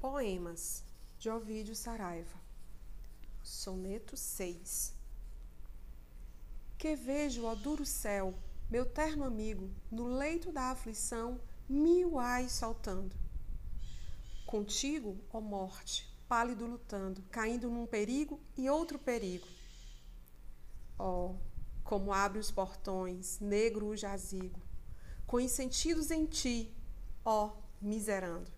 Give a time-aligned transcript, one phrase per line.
[0.00, 0.84] Poemas
[1.18, 2.38] de Ovídio Saraiva
[3.42, 4.94] Soneto 6
[6.78, 8.32] Que vejo, ó duro céu,
[8.70, 13.16] meu terno amigo, no leito da aflição, mil ais saltando.
[14.46, 19.48] Contigo, ó morte, pálido lutando, caindo num perigo e outro perigo.
[20.96, 21.34] Ó,
[21.82, 24.62] como abre os portões, negro o jazigo,
[25.26, 26.72] com sentidos em ti,
[27.24, 27.50] ó,
[27.82, 28.57] miserando.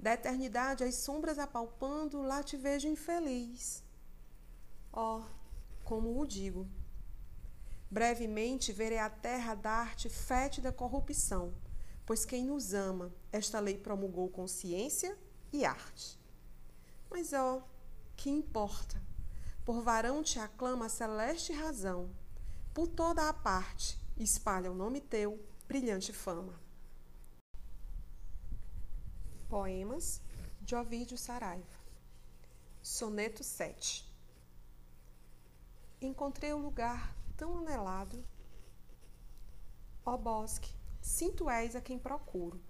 [0.00, 3.84] Da eternidade as sombras apalpando, lá te vejo infeliz.
[4.90, 5.22] Ó,
[5.84, 6.66] como o digo.
[7.90, 11.52] Brevemente verei a terra dar-te fétida corrupção,
[12.06, 15.18] pois quem nos ama, esta lei promulgou consciência
[15.52, 16.18] e arte.
[17.10, 17.62] Mas ó,
[18.16, 19.02] que importa?
[19.66, 22.10] Por varão te aclama a celeste razão,
[22.72, 25.38] por toda a parte espalha o nome teu,
[25.68, 26.58] brilhante fama.
[29.50, 30.22] Poemas
[30.60, 31.66] de Ovídio Saraiva.
[32.80, 34.08] Soneto 7
[36.00, 38.24] Encontrei o lugar tão anelado.
[40.06, 42.62] Ó bosque, sinto és a quem procuro.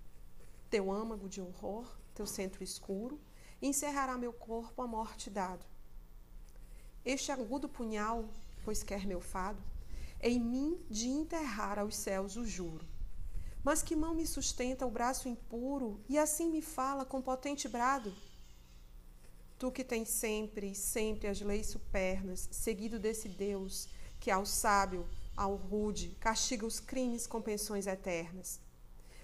[0.70, 3.20] Teu âmago de horror, teu centro escuro
[3.60, 5.66] Encerrará meu corpo a morte dado.
[7.04, 8.26] Este agudo punhal,
[8.64, 9.62] pois quer meu fado
[10.18, 12.88] Em mim de enterrar aos céus o juro
[13.62, 18.14] mas que mão me sustenta o braço impuro e assim me fala com potente brado?
[19.58, 23.88] Tu que tens sempre, sempre as leis supernas, seguido desse Deus
[24.18, 28.60] que ao sábio, ao rude, castiga os crimes com pensões eternas.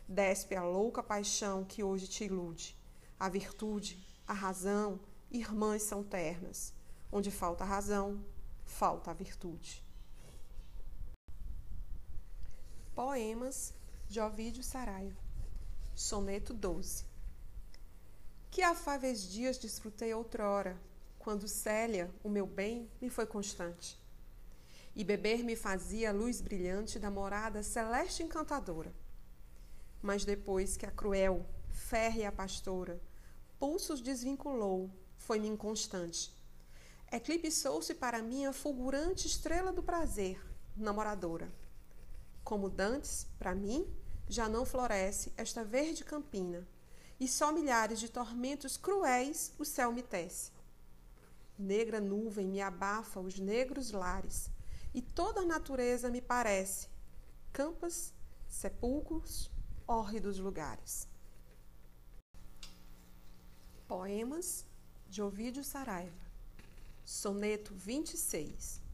[0.08, 2.76] Despe a louca paixão que hoje te ilude.
[3.18, 6.72] A virtude, a razão, irmãs são ternas.
[7.10, 8.24] Onde falta a razão,
[8.64, 9.84] falta a virtude.
[12.94, 13.74] Poemas
[14.08, 15.20] de Ovídio Saraiva.
[15.94, 17.04] Soneto 12.
[18.50, 20.80] Que afáveis dias desfrutei outrora,
[21.18, 23.98] quando Célia, o meu bem, me foi constante.
[24.94, 28.94] E beber me fazia a luz brilhante da morada celeste encantadora.
[30.00, 33.00] Mas depois que a cruel, férrea pastora,
[33.58, 34.88] pulsos desvinculou,
[35.19, 36.32] foi-me inconstante.
[37.10, 40.41] Eclipsou-se para mim a fulgurante estrela do prazer,
[40.76, 41.52] namoradora
[42.46, 43.84] como dantes, para mim,
[44.28, 46.64] já não floresce esta verde campina,
[47.18, 50.52] e só milhares de tormentos cruéis o céu me tece.
[51.58, 54.48] Negra nuvem me abafa os negros lares,
[54.94, 56.86] e toda a natureza me parece
[57.52, 58.14] campas,
[58.46, 59.50] sepulcros,
[59.84, 61.08] hórridos lugares.
[63.88, 64.64] Poemas
[65.08, 66.26] de Ovídio Saraiva
[67.04, 68.85] Soneto 26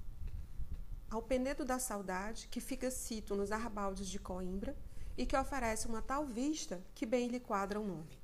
[1.13, 4.75] ao Penedo da Saudade, que fica cito nos arrabaldes de Coimbra
[5.15, 8.19] e que oferece uma tal vista que bem lhe quadra o nome.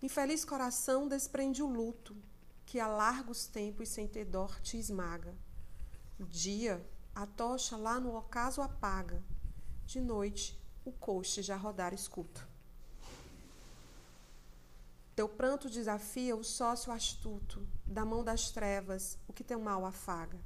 [0.00, 2.16] Infeliz coração desprende o luto,
[2.64, 5.36] que a largos tempos sem ter dor te esmaga.
[6.18, 6.82] O dia,
[7.14, 9.22] a tocha lá no ocaso apaga,
[9.84, 12.48] de noite o coche já rodar escuto.
[15.14, 20.40] Teu pranto desafia o sócio astuto, da mão das trevas, o que teu mal afaga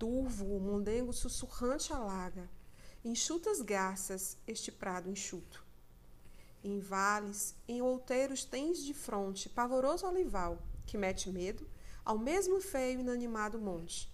[0.00, 2.48] turvo, o mondengo sussurrante alaga,
[3.04, 5.62] enxutas garças este prado enxuto.
[6.64, 11.68] Em vales, em outeiros tens de fronte pavoroso olival, que mete medo
[12.02, 14.10] ao mesmo feio inanimado monte.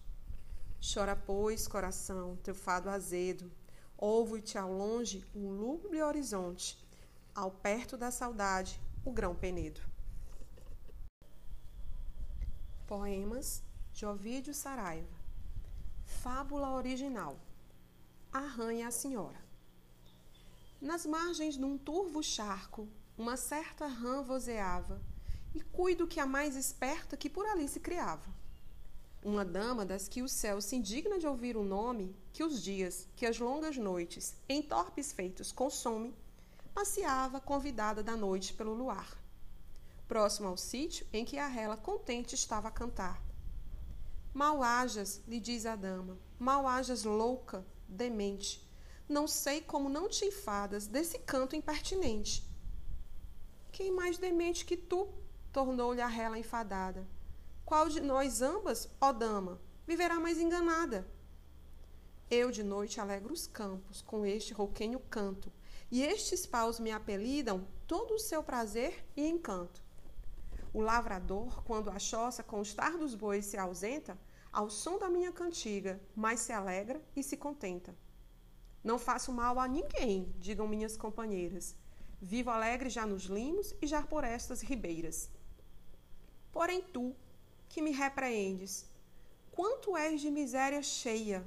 [0.92, 3.50] Chora, pois, coração, teu fado azedo,
[3.96, 6.84] ouve-te ao longe um lúgubre horizonte,
[7.32, 9.80] ao perto da saudade, o grão penedo.
[12.88, 15.15] Poemas de Ovídio Saraiva
[16.06, 17.36] Fábula original.
[18.32, 19.44] Arranha a senhora.
[20.80, 25.02] Nas margens de um turvo charco, uma certa rã vozeava,
[25.52, 28.32] e cuido que a mais esperta que por ali se criava.
[29.24, 33.08] Uma dama das que o céu se indigna de ouvir o nome, que os dias,
[33.16, 36.14] que as longas noites, em torpes feitos consome,
[36.72, 39.18] passeava convidada da noite pelo luar.
[40.06, 43.25] Próximo ao sítio em que a rela contente estava a cantar
[44.36, 48.62] Mal hajas, lhe diz a dama, mal hajas louca, demente.
[49.08, 52.46] Não sei como não te enfadas desse canto impertinente.
[53.72, 55.08] Quem mais demente que tu?
[55.50, 57.08] tornou-lhe a rela enfadada.
[57.64, 61.08] Qual de nós ambas, ó dama, viverá mais enganada?
[62.30, 65.50] Eu de noite alegro os campos com este rouquenho canto,
[65.90, 69.80] e estes paus me apelidam todo o seu prazer e encanto.
[70.74, 74.18] O lavrador, quando a choça com o estar dos bois se ausenta,
[74.52, 77.94] ao som da minha cantiga, mais se alegra e se contenta.
[78.82, 81.74] Não faço mal a ninguém, digam minhas companheiras.
[82.20, 85.28] Vivo alegre já nos limos e já por estas ribeiras.
[86.52, 87.14] Porém tu,
[87.68, 88.86] que me repreendes,
[89.50, 91.44] quanto és de miséria cheia,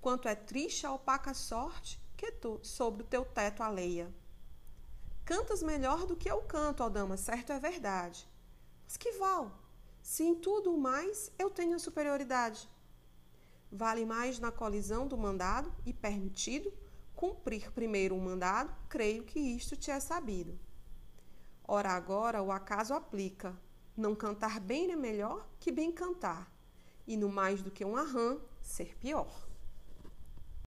[0.00, 4.12] quanto é triste a opaca sorte que tu sobre o teu teto aleia.
[5.24, 8.28] Cantas melhor do que eu canto, ó dama, certo é verdade.
[8.84, 9.50] Mas que val,
[10.04, 12.70] se em tudo mais eu tenho superioridade?
[13.72, 16.70] Vale mais na colisão do mandado e permitido
[17.16, 20.60] cumprir primeiro o mandado, creio que isto te é sabido.
[21.66, 23.58] Ora, agora o acaso aplica.
[23.96, 26.52] Não cantar bem é melhor que bem cantar,
[27.06, 29.48] e no mais do que um arrã, ser pior.